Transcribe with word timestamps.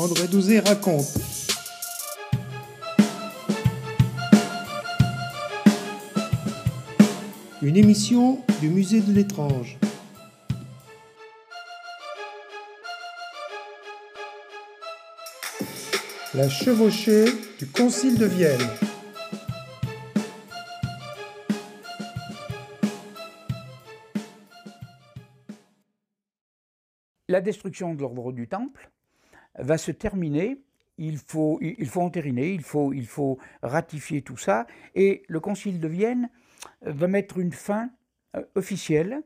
André 0.00 0.28
Douzé 0.28 0.60
raconte. 0.60 1.18
Une 7.60 7.76
émission 7.76 8.42
du 8.62 8.70
musée 8.70 9.02
de 9.02 9.12
l'étrange. 9.12 9.76
La 16.32 16.48
chevauchée 16.48 17.26
du 17.58 17.66
Concile 17.66 18.16
de 18.16 18.24
Vienne. 18.24 18.58
La 27.28 27.42
destruction 27.42 27.92
de 27.92 28.00
l'ordre 28.00 28.32
du 28.32 28.48
Temple 28.48 28.90
va 29.58 29.78
se 29.78 29.90
terminer. 29.90 30.60
Il 30.98 31.16
faut, 31.16 31.58
il 31.62 31.88
faut 31.88 32.02
entériner, 32.02 32.52
il 32.52 32.62
faut, 32.62 32.92
il 32.92 33.08
ratifier 33.62 34.20
tout 34.20 34.36
ça. 34.36 34.66
Et 34.94 35.22
le 35.28 35.40
Concile 35.40 35.80
de 35.80 35.88
Vienne 35.88 36.28
va 36.82 37.08
mettre 37.08 37.38
une 37.38 37.52
fin 37.52 37.90
euh, 38.36 38.44
officielle, 38.54 39.22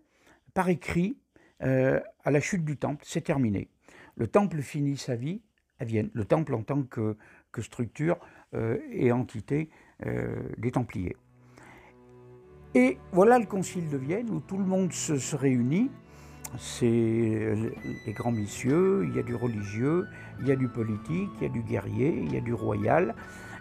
par 0.54 0.68
écrit, 0.68 1.18
euh, 1.62 2.00
à 2.22 2.30
la 2.30 2.40
chute 2.40 2.64
du 2.64 2.76
Temple. 2.76 3.04
C'est 3.06 3.22
terminé. 3.22 3.68
Le 4.16 4.28
Temple 4.28 4.62
finit 4.62 4.96
sa 4.96 5.16
vie 5.16 5.42
à 5.80 5.84
Vienne. 5.84 6.10
Le 6.14 6.24
Temple 6.24 6.54
en 6.54 6.62
tant 6.62 6.84
que, 6.84 7.16
structure 7.60 8.18
euh, 8.54 8.78
et 8.90 9.12
entité 9.12 9.70
des 10.58 10.72
Templiers. 10.72 11.16
Et 12.74 12.98
voilà 13.12 13.38
le 13.38 13.46
Concile 13.46 13.88
de 13.88 13.96
Vienne 13.96 14.28
où 14.28 14.40
tout 14.40 14.58
le 14.58 14.64
monde 14.64 14.92
se 14.92 15.36
réunit 15.36 15.88
c'est 16.58 16.86
les 18.06 18.12
grands 18.12 18.32
messieurs, 18.32 19.06
il 19.08 19.16
y 19.16 19.18
a 19.18 19.22
du 19.22 19.34
religieux, 19.34 20.06
il 20.40 20.48
y 20.48 20.52
a 20.52 20.56
du 20.56 20.68
politique, 20.68 21.30
il 21.40 21.42
y 21.42 21.46
a 21.46 21.48
du 21.48 21.62
guerrier, 21.62 22.22
il 22.22 22.32
y 22.32 22.36
a 22.36 22.40
du 22.40 22.54
royal, 22.54 23.14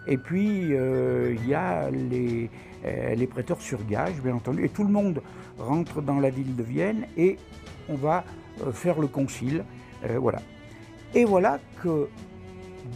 et 0.06 0.18
puis 0.18 0.74
euh, 0.74 1.34
il 1.34 1.48
y 1.48 1.54
a 1.54 1.90
les, 1.90 2.50
euh, 2.84 3.26
prêteurs 3.26 3.60
sur 3.60 3.84
gage, 3.86 4.20
bien 4.22 4.34
entendu, 4.34 4.64
et 4.64 4.68
tout 4.68 4.84
le 4.84 4.92
monde 4.92 5.22
rentre 5.58 6.02
dans 6.02 6.20
la 6.20 6.30
ville 6.30 6.54
de 6.56 6.62
Vienne 6.62 7.06
et 7.16 7.38
on 7.88 7.94
va 7.94 8.24
euh, 8.62 8.72
faire 8.72 8.98
le 8.98 9.06
concile. 9.06 9.64
voilà. 10.18 10.40
Et 11.14 11.24
voilà 11.24 11.60
que 11.82 12.08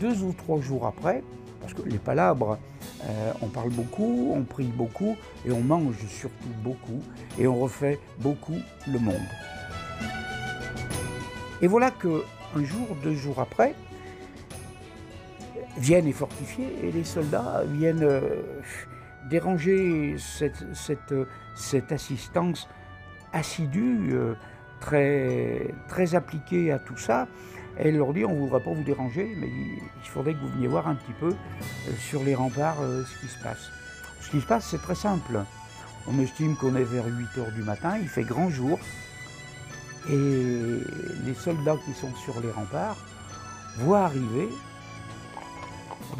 deux 0.00 0.22
ou 0.22 0.33
trois 0.33 0.60
jours 0.60 0.86
après, 0.86 1.22
parce 1.60 1.72
que 1.72 1.83
les 1.88 1.98
palabres, 1.98 2.58
on 3.40 3.46
parle 3.46 3.70
beaucoup, 3.70 4.33
on 4.34 4.42
prie 4.42 4.66
beaucoup, 4.66 5.16
et 5.46 5.52
on 5.52 5.60
mange 5.60 5.96
surtout 6.08 6.52
beaucoup, 6.62 7.00
et 7.38 7.46
on 7.46 7.55
refait 7.55 7.98
beaucoup 8.18 8.58
le 8.86 8.98
monde. 8.98 9.28
Et 11.61 11.67
voilà 11.67 11.91
que 11.91 12.23
un 12.56 12.64
jour, 12.64 12.97
deux 13.03 13.14
jours 13.14 13.41
après, 13.41 13.75
Vienne 15.78 16.06
est 16.09 16.12
fortifiée 16.12 16.69
et 16.83 16.91
les 16.91 17.05
soldats 17.05 17.62
viennent 17.67 18.03
euh, 18.03 18.42
déranger 19.31 20.17
cette, 20.19 20.64
cette, 20.75 21.92
assistance 21.92 22.69
assidue, 23.33 24.11
euh, 24.12 24.34
très, 24.81 26.14
appliquée 26.14 26.73
à 26.73 26.79
tout 26.79 26.97
ça. 26.97 27.29
Elle 27.77 27.98
leur 27.98 28.12
dit, 28.12 28.25
on 28.25 28.34
ne 28.34 28.41
voudrait 28.41 28.62
pas 28.62 28.73
vous 28.73 28.83
déranger, 28.83 29.36
mais 29.36 29.48
il 29.48 30.09
faudrait 30.09 30.34
que 30.34 30.41
vous 30.41 30.48
veniez 30.48 30.67
voir 30.67 30.89
un 30.89 30.97
petit 30.97 31.12
peu 31.12 31.29
euh, 31.29 31.92
sur 31.98 32.25
les 32.25 32.34
remparts 32.34 32.79
ce 32.79 33.20
qui 33.20 33.29
se 33.29 33.41
passe. 33.42 33.70
Ce 34.20 34.31
qui 34.31 34.41
se 34.41 34.47
passe, 34.47 34.67
c'est 34.69 34.83
très 34.83 34.97
simple. 34.97 35.41
On 36.09 36.19
estime 36.19 36.56
qu'on 36.56 36.75
est 36.75 36.84
vers 36.84 37.06
8 37.06 37.39
heures 37.39 37.53
du 37.53 37.62
matin, 37.62 37.98
il 38.01 38.09
fait 38.09 38.25
grand 38.25 38.48
jour, 38.48 38.81
et 40.11 40.81
les 41.27 41.34
soldats 41.34 41.77
qui 41.84 41.92
sont 41.92 42.14
sur 42.14 42.41
les 42.41 42.51
remparts 42.51 42.97
voient 43.78 44.01
arriver 44.01 44.48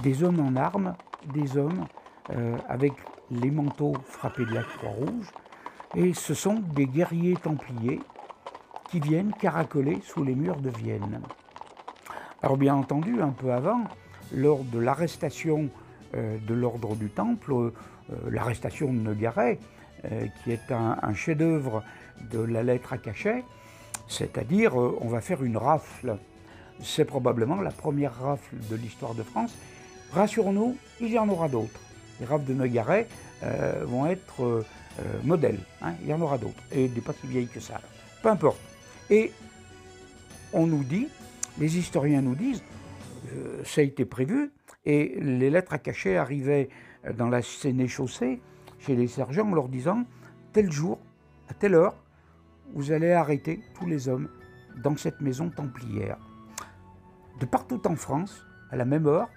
des 0.03 0.23
hommes 0.23 0.41
en 0.41 0.57
armes, 0.57 0.95
des 1.33 1.57
hommes 1.57 1.87
euh, 2.31 2.57
avec 2.69 2.93
les 3.31 3.51
manteaux 3.51 3.95
frappés 4.05 4.45
de 4.45 4.55
la 4.55 4.63
croix 4.63 4.91
rouge, 4.91 5.33
et 5.95 6.13
ce 6.15 6.35
sont 6.35 6.63
des 6.75 6.87
guerriers 6.87 7.37
templiers 7.37 8.01
qui 8.91 9.01
viennent 9.01 9.33
caracoler 9.33 10.01
sous 10.03 10.23
les 10.23 10.35
murs 10.35 10.61
de 10.61 10.71
Vienne. 10.71 11.21
Alors 12.43 12.57
bien 12.57 12.75
entendu, 12.75 13.21
un 13.21 13.31
peu 13.31 13.53
avant, 13.53 13.85
lors 14.33 14.63
de 14.65 14.79
l'arrestation 14.79 15.71
euh, 16.15 16.37
de 16.47 16.55
l'ordre 16.55 16.95
du 16.95 17.09
Temple, 17.09 17.53
euh, 17.53 17.71
l'arrestation 18.31 18.93
de 18.93 18.99
Negaret, 18.99 19.59
qui 20.45 20.53
est 20.53 20.71
un 20.71 21.13
chef-d'œuvre 21.13 21.83
de 22.31 22.39
la 22.39 22.63
lettre 22.63 22.93
à 22.93 22.99
cachet, 22.99 23.43
c'est-à-dire, 24.09 24.81
euh, 24.81 24.99
on 25.01 25.09
va 25.09 25.21
faire 25.21 25.45
une 25.45 25.57
rafle. 25.57 26.17
C'est 26.83 27.05
probablement 27.05 27.61
la 27.61 27.71
première 27.71 28.15
rafle 28.15 28.57
de 28.71 28.77
l'histoire 28.77 29.15
de 29.15 29.23
France. 29.23 29.55
Rassurons-nous, 30.13 30.77
il 31.01 31.11
y 31.11 31.19
en 31.19 31.29
aura 31.29 31.49
d'autres. 31.49 31.81
Les 32.19 32.27
rafles 32.27 32.47
de 32.47 32.55
Nogaret 32.55 33.07
euh, 33.43 33.85
vont 33.85 34.07
être 34.07 34.43
euh, 34.43 34.63
modèles. 35.23 35.61
Hein. 35.83 35.93
il 36.03 36.09
y 36.09 36.13
en 36.13 36.21
aura 36.21 36.39
d'autres. 36.39 36.63
Et 36.73 36.89
des 36.89 37.01
pas 37.01 37.13
si 37.21 37.27
vieilles 37.27 37.49
que 37.49 37.61
ça. 37.61 37.81
Peu 38.23 38.31
importe. 38.31 38.59
Et 39.11 39.33
on 40.53 40.67
nous 40.67 40.85
dit, 40.85 41.09
les 41.59 41.79
historiens 41.79 42.23
nous 42.23 42.35
disent, 42.35 42.63
ça 43.65 43.83
a 43.83 43.85
été 43.85 44.05
prévu, 44.07 44.51
et 44.87 45.19
les 45.21 45.51
lettres 45.51 45.75
à 45.75 45.79
cachet 45.79 46.17
arrivaient 46.17 46.71
dans 47.17 47.29
la 47.29 47.43
sénéchaussée 47.43 48.41
chez 48.79 48.97
les 48.97 49.07
sergents 49.07 49.49
en 49.49 49.55
leur 49.55 49.69
disant, 49.69 50.05
tel 50.53 50.73
jour, 50.73 50.99
à 51.49 51.55
telle 51.55 51.75
heure, 51.75 51.95
vous 52.75 52.93
allez 52.93 53.13
arrêter 53.13 53.61
tous 53.75 53.87
les 53.87 54.09
hommes 54.09 54.29
dans 54.83 54.97
cette 54.97 55.21
maison 55.21 55.51
templière. 55.51 56.19
De 57.41 57.47
partout 57.47 57.87
en 57.87 57.97
France, 57.97 58.45
à 58.71 58.77
la 58.77 58.85
même 58.85 59.07
heure, 59.07 59.29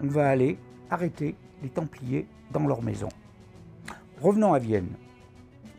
on 0.00 0.06
va 0.06 0.28
aller 0.28 0.58
arrêter 0.90 1.36
les 1.62 1.68
Templiers 1.68 2.26
dans 2.52 2.66
leur 2.66 2.82
maison. 2.82 3.08
Revenons 4.20 4.54
à 4.54 4.58
Vienne. 4.58 4.90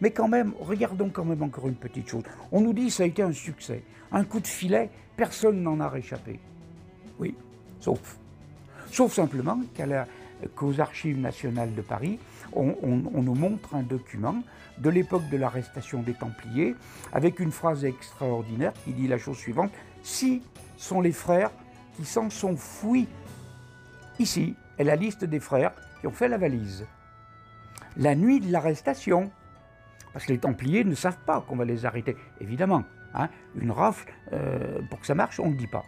Mais 0.02 0.12
quand 0.12 0.28
même, 0.28 0.54
regardons 0.60 1.10
quand 1.10 1.26
même 1.26 1.44
encore 1.44 1.68
une 1.68 1.76
petite 1.76 2.10
chose. 2.10 2.24
On 2.52 2.62
nous 2.62 2.74
dit 2.74 2.88
que 2.88 2.92
ça 2.92 3.04
a 3.04 3.06
été 3.06 3.22
un 3.22 3.32
succès. 3.32 3.84
Un 4.12 4.24
coup 4.24 4.40
de 4.40 4.48
filet, 4.48 4.90
personne 5.16 5.62
n'en 5.62 5.80
a 5.80 5.88
réchappé. 5.88 6.40
Oui, 7.20 7.36
sauf. 7.80 8.18
Sauf 8.92 9.14
simplement 9.14 9.62
qu'aux 10.56 10.80
archives 10.80 11.20
nationales 11.20 11.74
de 11.74 11.82
Paris, 11.82 12.20
on, 12.54 12.76
nous 12.84 13.36
montre 13.36 13.76
un 13.76 13.84
document 13.84 14.42
de 14.78 14.90
l'époque 14.90 15.28
de 15.30 15.38
l'arrestation 15.38 16.02
des 16.02 16.14
Templiers, 16.14 16.76
avec 17.14 17.40
une 17.40 17.52
phrase 17.52 17.86
extraordinaire 17.86 18.74
qui 18.84 18.94
dit 18.94 19.08
la 19.08 19.18
chose 19.18 19.38
suivante 19.38 19.72
Si 20.04 20.42
sont 20.78 21.02
les 21.02 21.12
frères 21.12 21.52
qui 21.96 22.06
s'en 22.06 22.30
sont 22.30 22.56
fouis. 22.56 23.08
Ici 24.20 24.56
est 24.78 24.84
la 24.84 24.96
liste 24.96 25.24
des 25.24 25.40
frères 25.40 25.74
qui 26.00 26.08
ont 26.08 26.12
fait 26.12 26.28
la 26.28 26.38
valise. 26.38 26.86
La 27.98 28.16
nuit 28.16 28.42
de 28.42 28.52
l'arrestation, 28.52 29.32
parce 30.14 30.26
que 30.26 30.34
les 30.34 30.40
Templiers 30.40 30.84
ne 30.84 30.96
savent 30.96 31.20
pas 31.26 31.42
qu'on 31.42 31.56
va 31.56 31.66
les 31.66 31.86
arrêter, 31.86 32.18
évidemment. 32.42 32.84
Hein, 33.14 33.30
une 33.56 33.72
rafle, 33.72 34.12
euh, 34.34 34.82
pour 34.90 35.00
que 35.00 35.06
ça 35.06 35.16
marche, 35.16 35.40
on 35.40 35.50
ne 35.50 35.56
dit 35.56 35.68
pas. 35.68 35.86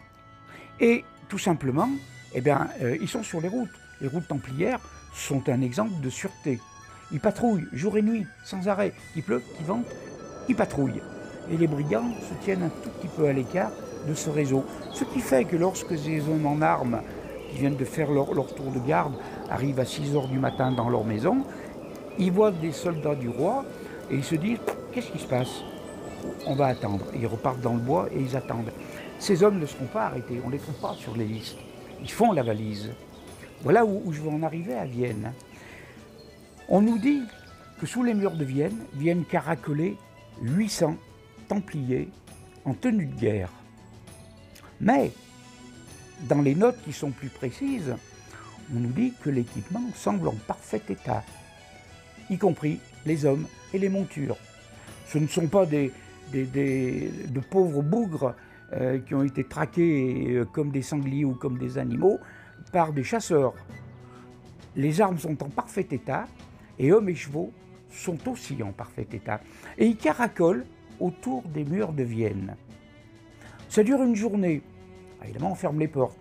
Et 0.80 1.04
tout 1.28 1.38
simplement, 1.38 1.90
eh 2.34 2.40
bien, 2.40 2.70
euh, 2.82 2.98
ils 3.02 3.10
sont 3.10 3.24
sur 3.24 3.42
les 3.42 3.50
routes. 3.50 3.70
Les 4.02 4.08
routes 4.08 4.28
templières 4.28 4.80
sont 5.14 5.50
un 5.50 5.62
exemple 5.62 6.00
de 6.02 6.10
sûreté. 6.10 6.60
Ils 7.12 7.20
patrouillent 7.20 7.68
jour 7.74 7.98
et 7.98 8.02
nuit, 8.02 8.28
sans 8.44 8.68
arrêt. 8.68 8.94
Il 9.16 9.24
pleut, 9.24 9.42
il 9.60 9.66
vente, 9.66 9.86
ils 10.48 10.56
patrouillent. 10.56 11.02
Et 11.52 11.58
les 11.58 11.68
brigands 11.68 12.12
se 12.30 12.34
tiennent 12.44 12.64
un 12.64 12.70
tout 12.70 12.90
petit 12.90 13.08
peu 13.08 13.28
à 13.28 13.34
l'écart 13.34 13.72
de 14.08 14.14
ce 14.14 14.30
réseau. 14.30 14.66
Ce 14.94 15.04
qui 15.04 15.20
fait 15.20 15.46
que 15.46 15.56
lorsque 15.56 15.98
ces 15.98 16.20
hommes 16.30 16.46
en 16.46 16.62
armes, 16.62 17.02
qui 17.50 17.60
viennent 17.60 17.78
de 17.78 17.86
faire 17.86 18.12
leur, 18.12 18.28
tour 18.54 18.72
de 18.72 18.80
garde, 18.80 19.14
arrivent 19.50 19.80
à 19.80 19.86
6 19.86 20.16
heures 20.16 20.28
du 20.28 20.38
matin 20.38 20.72
dans 20.72 20.90
leur 20.90 21.06
maison, 21.06 21.46
ils 22.20 22.32
voient 22.32 22.52
des 22.52 22.72
soldats 22.72 23.16
du 23.16 23.30
roi 23.30 23.66
et 24.12 24.16
ils 24.16 24.24
se 24.24 24.36
disent 24.36 24.60
Qu'est-ce 24.92 25.12
qui 25.12 25.20
se 25.20 25.28
passe? 25.28 25.62
On 26.46 26.56
va 26.56 26.68
attendre. 26.68 27.06
ils 27.16 27.28
repartent 27.28 27.62
dans 27.62 27.74
le 27.74 27.80
bois 27.80 28.08
et 28.12 28.20
ils 28.20 28.36
attendent. 28.36 28.72
Ces 29.20 29.44
hommes 29.44 29.60
ne 29.60 29.66
seront 29.66 29.86
pas 29.86 30.06
arrêtés, 30.06 30.42
on 30.44 30.48
ne 30.48 30.54
les 30.54 30.60
trouve 30.60 30.76
pas 30.76 30.94
sur 30.94 31.16
les 31.16 31.26
listes. 31.26 31.58
Ils 32.02 32.12
font 32.12 32.32
la 32.32 32.44
valise. 32.44 32.92
Voilà 33.62 33.86
où 33.86 34.12
je 34.12 34.22
veux 34.22 34.30
en 34.30 34.44
arriver 34.44 34.76
à 34.76 34.86
Vienne. 34.86 35.34
On 36.70 36.82
nous 36.82 36.98
dit 36.98 37.24
que 37.80 37.86
sous 37.86 38.04
les 38.04 38.14
murs 38.14 38.36
de 38.36 38.46
Vienne 38.46 38.78
viennent 38.94 39.26
caracoler 39.26 39.98
800 40.42 40.96
Templiers 41.48 42.10
en 42.66 42.74
tenue 42.74 43.06
de 43.06 43.20
guerre. 43.20 43.52
Mais, 44.82 45.12
dans 46.28 46.42
les 46.42 46.56
notes 46.56 46.82
qui 46.84 46.92
sont 46.92 47.12
plus 47.12 47.30
précises, 47.30 47.96
on 48.76 48.80
nous 48.80 48.92
dit 48.92 49.14
que 49.24 49.30
l'équipement 49.30 49.84
semble 49.96 50.28
en 50.28 50.36
parfait 50.46 50.82
état, 50.90 51.24
y 52.30 52.38
compris 52.38 52.80
les 53.06 53.26
hommes 53.26 53.48
et 53.74 53.80
les 53.80 53.88
montures. 53.88 54.38
Ce 55.08 55.18
ne 55.18 55.28
sont 55.28 55.48
pas 55.48 55.66
de 55.66 55.90
pauvres 57.50 57.82
bougres 57.82 58.36
euh, 58.74 59.00
qui 59.00 59.16
ont 59.16 59.24
été 59.24 59.46
traqués 59.46 60.26
euh, 60.32 60.44
comme 60.44 60.72
des 60.72 60.82
sangliers 60.82 61.24
ou 61.24 61.34
comme 61.34 61.58
des 61.58 61.78
animaux 61.78 62.20
par 62.72 62.94
des 62.94 63.04
chasseurs. 63.04 63.54
Les 64.76 65.02
armes 65.02 65.18
sont 65.18 65.42
en 65.44 65.50
parfait 65.50 65.88
état, 65.92 66.28
et 66.80 66.92
hommes 66.92 67.10
et 67.10 67.16
chevaux 67.16 67.52
sont 67.92 68.18
aussi 68.30 68.62
en 68.62 68.72
parfait 68.72 69.08
état. 69.12 69.42
Et 69.78 69.88
ils 69.88 69.98
caracolent 69.98 70.66
autour 71.00 71.44
des 71.44 71.64
murs 71.64 71.94
de 71.94 72.04
Vienne. 72.04 72.56
Ça 73.70 73.84
dure 73.84 74.02
une 74.04 74.16
journée. 74.16 74.62
Ah, 75.20 75.26
évidemment, 75.26 75.52
on 75.52 75.56
ferme 75.56 75.80
les 75.80 75.88
portes. 75.88 76.18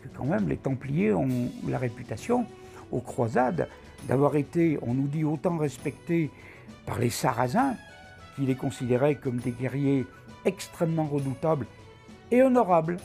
que 0.00 0.08
quand 0.14 0.26
même 0.26 0.48
les 0.48 0.58
Templiers 0.58 1.12
ont 1.12 1.50
la 1.66 1.78
réputation 1.78 2.46
aux 2.92 3.00
croisades 3.00 3.68
d'avoir 4.06 4.36
été, 4.36 4.78
on 4.82 4.94
nous 4.94 5.08
dit, 5.08 5.24
autant 5.24 5.56
respectés 5.56 6.30
par 6.84 6.98
les 6.98 7.10
Sarrasins, 7.10 7.76
qui 8.36 8.42
les 8.42 8.54
considéraient 8.54 9.14
comme 9.14 9.38
des 9.38 9.50
guerriers 9.50 10.04
extrêmement 10.44 11.06
redoutables 11.06 11.66
et 12.30 12.42
honorables, 12.42 12.98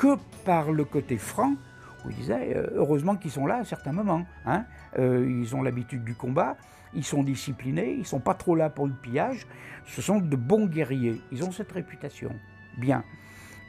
que 0.00 0.16
par 0.46 0.72
le 0.72 0.84
côté 0.84 1.18
franc, 1.18 1.56
où 2.04 2.10
ils 2.10 2.16
disaient, 2.16 2.56
euh, 2.56 2.66
heureusement 2.74 3.16
qu'ils 3.16 3.30
sont 3.30 3.46
là 3.46 3.56
à 3.56 3.64
certains 3.64 3.92
moments. 3.92 4.24
Hein. 4.46 4.64
Euh, 4.98 5.26
ils 5.28 5.54
ont 5.54 5.62
l'habitude 5.62 6.04
du 6.04 6.14
combat, 6.14 6.56
ils 6.94 7.04
sont 7.04 7.22
disciplinés, 7.22 7.96
ils 7.98 8.06
sont 8.06 8.18
pas 8.18 8.32
trop 8.32 8.56
là 8.56 8.70
pour 8.70 8.86
le 8.86 8.94
pillage, 8.94 9.46
ce 9.86 10.00
sont 10.00 10.18
de 10.18 10.36
bons 10.36 10.64
guerriers, 10.64 11.20
ils 11.32 11.44
ont 11.44 11.52
cette 11.52 11.70
réputation. 11.70 12.30
Bien. 12.78 13.04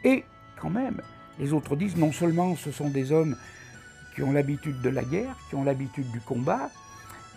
Et 0.06 0.24
quand 0.58 0.70
même, 0.70 1.02
les 1.38 1.52
autres 1.52 1.76
disent, 1.76 1.98
non 1.98 2.14
seulement 2.14 2.56
ce 2.56 2.72
sont 2.72 2.90
des 2.90 3.12
hommes 3.12 3.36
qui 4.16 4.24
ont 4.24 4.32
l'habitude 4.32 4.80
de 4.82 4.90
la 4.90 5.04
guerre, 5.04 5.36
qui 5.50 5.56
ont 5.56 5.66
l'habitude 5.66 6.10
du 6.12 6.22
combat, 6.22 6.70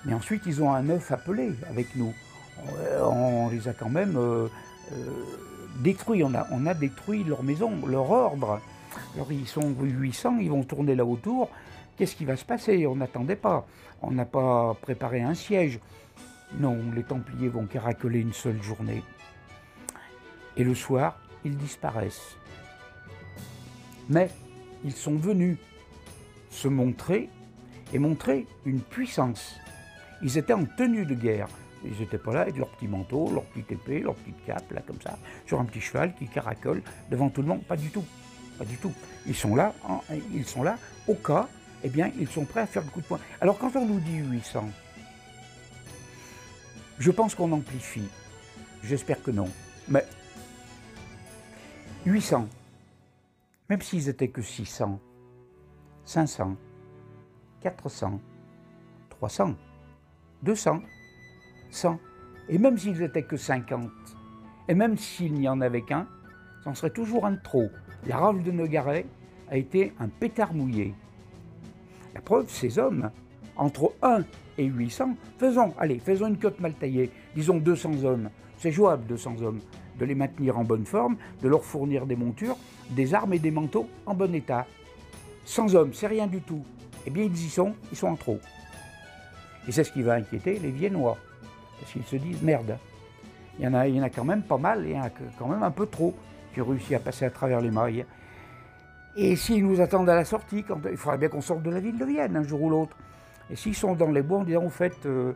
mais 0.05 0.15
ensuite 0.15 0.43
ils 0.47 0.63
ont 0.63 0.73
un 0.73 0.89
œuf 0.89 1.11
appelé 1.11 1.53
avec 1.69 1.97
nous. 1.97 2.15
On 3.01 3.49
les 3.49 3.67
a 3.67 3.73
quand 3.73 3.91
même 3.91 4.15
euh, 4.17 4.47
détruits, 5.81 6.23
on 6.23 6.33
a, 6.33 6.47
on 6.53 6.65
a 6.67 6.75
détruit 6.75 7.25
leur 7.25 7.43
maison, 7.43 7.73
leur 7.89 8.09
ordre. 8.09 8.61
Alors 9.15 9.31
ils 9.33 9.47
sont 9.47 9.75
800, 9.81 10.39
ils 10.41 10.51
vont 10.51 10.65
tourner 10.65 10.95
là 10.95 11.05
autour. 11.05 11.51
Qu'est-ce 11.97 12.17
qui 12.17 12.25
va 12.25 12.37
se 12.37 12.45
passer? 12.45 12.87
On 12.87 12.97
n'attendait 12.97 13.37
pas. 13.37 13.67
On 14.03 14.11
n'a 14.11 14.25
pas 14.25 14.77
préparé 14.83 15.23
un 15.23 15.35
siège. 15.35 15.79
Non, 16.59 16.79
les 16.95 17.05
Templiers 17.05 17.49
vont 17.49 17.67
caracoler 17.67 18.21
une 18.21 18.33
seule 18.33 18.63
journée. 18.63 19.03
Et 20.57 20.65
le 20.65 20.75
soir, 20.75 21.19
ils 21.45 21.57
disparaissent. 21.57 22.37
Mais 24.09 24.29
ils 24.85 24.93
sont 24.93 25.17
venus 25.17 25.57
se 26.51 26.69
montrer 26.69 27.29
et 27.93 27.99
montrer 27.99 28.47
une 28.65 28.81
puissance. 28.81 29.57
Ils 30.23 30.39
étaient 30.39 30.53
en 30.53 30.65
tenue 30.65 31.07
de 31.07 31.15
guerre. 31.15 31.49
Ils 31.85 31.99
n'étaient 31.99 32.19
pas 32.19 32.33
là 32.33 32.41
avec 32.43 32.57
leur 32.57 32.69
petit 32.69 32.89
manteau, 32.89 33.31
leur 33.31 33.45
petite 33.45 33.73
épée, 33.73 34.01
leur 34.01 34.15
petite 34.15 34.45
cape, 34.47 34.73
là 34.73 34.81
comme 34.87 35.01
ça, 35.01 35.19
sur 35.47 35.61
un 35.61 35.65
petit 35.65 35.81
cheval 35.81 36.15
qui 36.15 36.27
caracole 36.27 36.83
devant 37.11 37.29
tout 37.29 37.43
le 37.43 37.49
monde. 37.49 37.63
Pas 37.65 37.77
du 37.77 37.91
tout. 37.91 38.05
Pas 38.59 38.65
du 38.65 38.77
tout. 38.77 38.93
Ils 39.27 39.35
sont 39.35 39.55
là, 39.55 39.75
ils 40.33 40.47
sont 40.47 40.63
là 40.63 40.79
au 41.09 41.15
cas, 41.15 41.49
eh 41.83 41.89
bien, 41.89 42.11
ils 42.19 42.29
sont 42.29 42.45
prêts 42.45 42.61
à 42.61 42.67
faire 42.67 42.83
le 42.83 42.91
coup 42.91 43.01
de 43.01 43.07
poing. 43.07 43.21
Alors 43.41 43.59
quand 43.59 43.75
on 43.77 43.87
nous 43.87 44.01
dit 44.01 44.19
800, 44.19 44.69
je 46.99 47.11
pense 47.11 47.35
qu'on 47.35 47.53
amplifie. 47.53 48.09
J'espère 48.83 49.23
que 49.23 49.31
non. 49.31 49.49
Mais 49.89 50.07
800, 52.07 52.49
même 53.69 53.83
s'ils 53.83 54.09
étaient 54.09 54.29
que 54.29 54.43
600, 54.43 55.01
500, 56.05 56.57
400, 57.61 58.21
300, 59.11 59.55
200, 60.43 60.83
100, 61.71 61.99
et 62.49 62.59
même 62.59 62.79
s'ils 62.79 63.03
étaient 63.03 63.25
que 63.25 63.37
50, 63.37 63.91
et 64.69 64.75
même 64.75 64.97
s'il 64.99 65.35
n'y 65.35 65.49
en 65.49 65.61
avait 65.61 65.83
qu'un, 65.83 66.07
ça 66.63 66.71
en 66.71 66.75
serait 66.75 66.91
toujours 66.91 67.27
un 67.27 67.33
de 67.33 67.43
trop. 67.43 67.71
La 68.07 68.19
rafle 68.19 68.43
de 68.43 68.51
Nogaret 68.51 69.07
a 69.51 69.57
été 69.57 69.93
un 69.99 70.09
pétard 70.09 70.53
mouillé. 70.53 70.95
La 72.15 72.21
preuve, 72.21 72.51
ces 72.51 72.79
hommes, 72.79 73.11
entre 73.57 73.95
1 74.03 74.25
et 74.59 74.65
800, 74.65 75.17
faisons, 75.39 75.73
allez, 75.79 75.99
faisons 75.99 76.27
une 76.27 76.39
cote 76.39 76.61
mal 76.61 76.75
taillée, 76.75 77.11
disons 77.35 77.57
200 77.57 78.05
hommes. 78.05 78.29
C'est 78.59 78.71
jouable, 78.71 79.07
200 79.07 79.37
hommes, 79.43 79.61
de 79.99 80.05
les 80.05 80.15
maintenir 80.15 80.59
en 80.59 80.65
bonne 80.65 80.85
forme, 80.85 81.17
de 81.43 81.49
leur 81.49 81.65
fournir 81.65 82.07
des 82.07 82.17
montures, 82.17 82.57
des 82.91 83.15
armes 83.15 83.33
et 83.33 83.39
des 83.39 83.51
manteaux 83.51 83.89
en 84.05 84.15
bon 84.15 84.35
état. 84.35 84.67
100 85.47 85.75
hommes, 85.75 85.95
c'est 85.95 86.07
rien 86.07 86.27
du 86.27 86.41
tout. 86.41 86.63
Eh 87.07 87.11
bien, 87.11 87.25
ils 87.25 87.35
y 87.47 87.49
sont, 87.49 87.75
ils 87.91 87.97
sont 87.97 88.09
en 88.09 88.17
trop. 88.17 88.39
Et 89.67 89.73
c'est 89.73 89.85
ce 89.85 89.93
qui 89.93 90.03
va 90.03 90.15
inquiéter 90.15 90.59
les 90.59 90.71
Viennois. 90.71 91.17
Parce 91.81 91.93
qu'ils 91.93 92.05
se 92.05 92.17
disent, 92.17 92.43
merde, 92.43 92.79
il 93.59 93.65
y, 93.65 93.69
en 93.69 93.75
a, 93.75 93.89
il 93.89 93.97
y 93.97 94.01
en 94.01 94.05
a 94.05 94.11
quand 94.11 94.25
même 94.25 94.43
pas 94.43 94.59
mal, 94.59 94.85
il 94.85 94.93
y 94.93 94.95
a 94.95 95.11
quand 95.39 95.49
même 95.49 95.63
un 95.63 95.71
peu 95.71 95.87
trop 95.87 96.15
ont 96.61 96.67
réussi 96.67 96.95
à 96.95 96.99
passer 96.99 97.25
à 97.25 97.31
travers 97.31 97.61
les 97.61 97.71
mailles. 97.71 98.05
Et 99.17 99.37
s'ils 99.37 99.65
nous 99.67 99.81
attendent 99.81 100.09
à 100.09 100.17
la 100.17 100.25
sortie, 100.25 100.65
il 100.91 100.97
faudrait 100.97 101.19
bien 101.19 101.29
qu'on 101.29 101.41
sorte 101.41 101.63
de 101.63 101.71
la 101.71 101.81
ville 101.81 101.99
de 101.99 102.05
Vienne 102.05 102.37
un 102.37 102.43
jour 102.43 102.63
ou 102.63 102.71
l'autre. 102.71 102.97
Et 103.51 103.57
s'ils 103.57 103.75
sont 103.75 103.95
dans 103.95 104.11
les 104.11 104.23
bois 104.23 104.39
en 104.39 104.45
disant, 104.45 104.65
en 104.65 104.71
fait, 104.71 105.07
euh, 105.07 105.33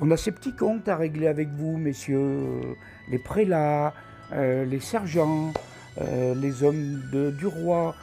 on 0.00 0.10
a 0.10 0.16
ces 0.16 0.32
petits 0.32 0.54
comptes 0.54 0.88
à 0.88 0.96
régler 0.96 1.26
avec 1.26 1.48
vous, 1.50 1.76
messieurs, 1.76 2.18
euh, 2.18 2.74
les 3.10 3.18
prélats, 3.18 3.92
euh, 4.32 4.64
les 4.64 4.80
sergents, 4.80 5.52
les 5.96 6.64
hommes 6.64 7.02
du 7.38 7.46
roi, 7.46 7.94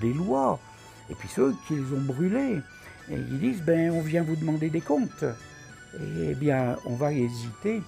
des 0.00 0.12
lois, 0.12 0.60
et 1.10 1.14
puis 1.16 1.28
ceux 1.28 1.52
qui 1.66 1.74
les 1.74 1.92
ont 1.92 2.00
brûlés. 2.00 2.60
Et 3.10 3.14
ils 3.14 3.40
disent, 3.40 3.62
ben, 3.62 3.90
on 3.90 4.00
vient 4.02 4.22
vous 4.22 4.36
demander 4.36 4.70
des 4.70 4.80
comptes. 4.80 5.24
Eh 6.00 6.34
bien, 6.36 6.76
on 6.84 6.94
va 6.94 7.12
hésiter 7.12 7.82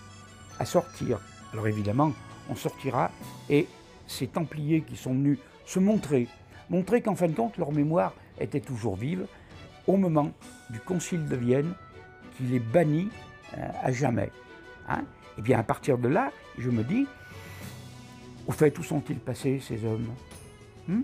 à 0.58 0.64
sortir. 0.64 1.20
Alors 1.52 1.68
évidemment, 1.68 2.12
on 2.50 2.56
sortira 2.56 3.12
et 3.48 3.68
ces 4.12 4.26
Templiers 4.26 4.82
qui 4.82 4.96
sont 4.96 5.12
venus 5.12 5.38
se 5.64 5.78
montrer, 5.78 6.28
montrer 6.70 7.02
qu'en 7.02 7.14
fin 7.14 7.28
de 7.28 7.34
compte, 7.34 7.56
leur 7.56 7.72
mémoire 7.72 8.14
était 8.40 8.60
toujours 8.60 8.96
vive 8.96 9.26
au 9.86 9.96
moment 9.96 10.30
du 10.70 10.80
Concile 10.80 11.26
de 11.26 11.36
Vienne 11.36 11.74
qui 12.36 12.44
les 12.44 12.58
bannit 12.58 13.08
euh, 13.56 13.68
à 13.82 13.92
jamais. 13.92 14.26
et 14.26 14.30
hein. 14.88 15.04
eh 15.38 15.42
bien, 15.42 15.58
à 15.58 15.62
partir 15.62 15.98
de 15.98 16.08
là, 16.08 16.30
je 16.58 16.70
me 16.70 16.82
dis, 16.82 17.06
au 18.46 18.52
fait, 18.52 18.78
où 18.78 18.82
sont-ils 18.82 19.18
passés, 19.18 19.60
ces 19.60 19.84
hommes 19.84 20.08
hmm, 20.88 21.02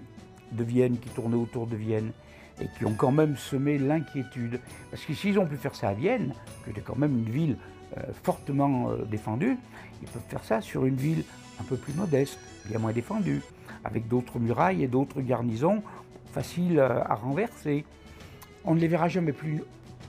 de 0.52 0.64
Vienne, 0.64 0.99
qui 0.99 1.08
tournaient 1.10 1.37
autour 1.37 1.66
de 1.66 1.76
Vienne 1.76 2.12
et 2.60 2.66
qui 2.76 2.84
ont 2.84 2.94
quand 2.94 3.12
même 3.12 3.37
semé 3.37 3.78
l'inquiétude? 3.78 4.60
Parce 4.90 5.05
que 5.05 5.14
s'ils 5.14 5.38
ont 5.38 5.46
pu 5.46 5.56
faire 5.56 5.75
ça 5.75 5.88
à 5.88 5.94
Vienne, 5.94 6.32
qui 6.64 6.70
était 6.70 6.81
quand 6.81 6.96
même 6.96 7.19
une 7.19 7.31
ville 7.31 7.56
fortement 8.23 8.90
euh, 8.90 9.05
défendue, 9.05 9.56
ils 10.02 10.08
peuvent 10.08 10.23
faire 10.29 10.44
ça 10.44 10.61
sur 10.61 10.85
une 10.85 10.96
ville 10.96 11.25
un 11.61 11.64
peu 11.64 11.76
plus 11.76 11.94
modeste, 11.94 12.38
bien 12.67 12.79
moins 12.79 12.93
défendue, 12.93 13.43
avec 13.85 14.08
d'autres 14.08 14.38
murailles 14.38 14.85
et 14.85 14.88
d'autres 14.88 15.20
garnisons 15.20 15.82
faciles 16.32 16.79
à 16.79 17.14
renverser. 17.14 17.85
On 18.64 18.75
ne 18.75 18.81
les 18.81 18.88
verra 18.88 19.08
jamais 19.08 19.32
plus 19.32 19.62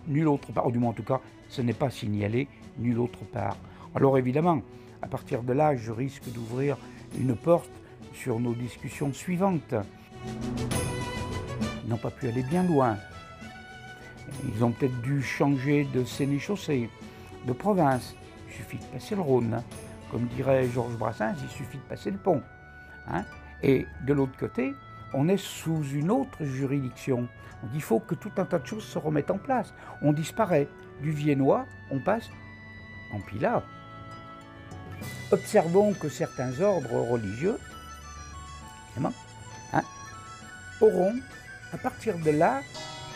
nulle 0.07 0.27
autre 0.27 0.51
part, 0.51 0.67
ou 0.67 0.71
du 0.71 0.79
moins 0.79 0.91
en 0.91 0.93
tout 0.93 1.03
cas, 1.03 1.21
ce 1.47 1.61
n'est 1.61 1.73
pas 1.73 1.89
signalé 1.89 2.47
nulle 2.77 2.99
autre 2.99 3.23
part. 3.31 3.57
Alors 3.95 4.17
évidemment, 4.17 4.61
à 5.01 5.07
partir 5.07 5.43
de 5.43 5.53
là, 5.53 5.75
je 5.75 5.91
risque 5.91 6.29
d'ouvrir 6.31 6.77
une 7.19 7.35
porte 7.35 7.71
sur 8.13 8.39
nos 8.39 8.53
discussions 8.53 9.13
suivantes. 9.13 9.73
Ils 11.83 11.89
n'ont 11.89 11.97
pas 11.97 12.11
pu 12.11 12.27
aller 12.27 12.43
bien 12.43 12.63
loin. 12.63 12.97
Ils 14.53 14.63
ont 14.63 14.71
peut-être 14.71 15.01
dû 15.01 15.21
changer 15.23 15.85
de 15.85 16.03
sénéchaussée, 16.03 16.89
de 17.45 17.53
province. 17.53 18.15
Il 18.47 18.53
suffit 18.53 18.77
de 18.77 18.83
passer 18.85 19.15
le 19.15 19.21
Rhône. 19.21 19.61
Comme 20.11 20.25
dirait 20.27 20.67
Georges 20.67 20.97
Brassens, 20.97 21.35
il 21.43 21.49
suffit 21.49 21.77
de 21.77 21.83
passer 21.83 22.11
le 22.11 22.17
pont. 22.17 22.41
Hein. 23.07 23.23
Et 23.61 23.85
de 24.05 24.13
l'autre 24.13 24.37
côté, 24.37 24.73
on 25.13 25.27
est 25.27 25.37
sous 25.37 25.83
une 25.83 26.11
autre 26.11 26.43
juridiction. 26.43 27.27
Il 27.73 27.81
faut 27.81 27.99
que 27.99 28.15
tout 28.15 28.31
un 28.37 28.45
tas 28.45 28.59
de 28.59 28.65
choses 28.65 28.83
se 28.83 28.97
remettent 28.97 29.31
en 29.31 29.37
place. 29.37 29.73
On 30.01 30.13
disparaît. 30.13 30.67
Du 31.01 31.11
viennois, 31.11 31.65
on 31.91 31.99
passe 31.99 32.29
en 33.13 33.21
Pilat. 33.21 33.63
Observons 35.31 35.93
que 35.93 36.09
certains 36.09 36.59
ordres 36.59 36.99
religieux 37.09 37.57
hein, 39.01 39.81
auront, 40.81 41.15
à 41.71 41.77
partir 41.77 42.17
de 42.17 42.31
là, 42.31 42.61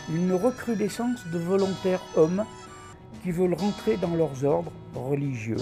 une 0.08 0.32
recrudescence 0.32 1.26
de 1.26 1.38
volontaires 1.38 2.02
hommes 2.16 2.46
qui 3.24 3.30
veulent 3.30 3.54
rentrer 3.54 3.96
dans 3.96 4.14
leurs 4.14 4.44
ordres 4.44 4.70
religieux. 4.94 5.56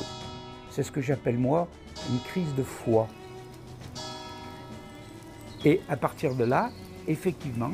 C'est 0.71 0.83
ce 0.83 0.90
que 0.90 1.00
j'appelle 1.00 1.38
moi 1.38 1.69
une 2.11 2.19
crise 2.19 2.52
de 2.57 2.64
foi. 2.64 3.07
Et 5.64 5.81
à 5.88 5.97
partir 5.97 6.35
de 6.35 6.42
là, 6.42 6.71
effectivement, 7.07 7.71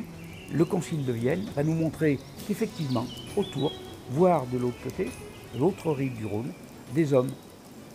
le 0.52 0.64
Concile 0.66 1.06
de 1.06 1.12
Vienne 1.12 1.46
va 1.56 1.64
nous 1.64 1.72
montrer 1.72 2.18
qu'effectivement, 2.46 3.06
autour, 3.34 3.72
voire 4.10 4.46
de 4.46 4.58
l'autre 4.58 4.76
côté, 4.84 5.10
de 5.54 5.58
l'autre 5.58 5.90
rive 5.92 6.14
du 6.18 6.26
Rhône, 6.26 6.52
des 6.94 7.14
hommes 7.14 7.32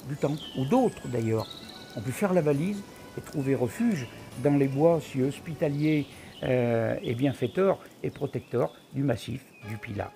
du 0.10 0.16
Temple, 0.16 0.42
ou 0.58 0.66
d'autres 0.66 1.08
d'ailleurs, 1.08 1.48
ont 1.96 2.02
pu 2.02 2.12
faire 2.12 2.34
la 2.34 2.42
valise 2.42 2.82
et 3.20 3.22
trouver 3.22 3.54
refuge 3.54 4.08
dans 4.44 4.58
les 4.58 4.68
bois 4.68 5.00
si 5.00 5.22
hospitaliers 5.22 6.08
euh, 6.42 6.98
et 7.04 7.14
bienfaiteurs 7.14 7.78
et 8.02 8.10
protecteurs 8.10 8.74
du 8.96 9.04
massif 9.04 9.46
du 9.70 9.78
Pilat. 9.78 10.12